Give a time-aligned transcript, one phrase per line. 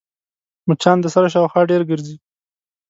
[0.67, 2.15] مچان د سر شاوخوا ډېر ګرځي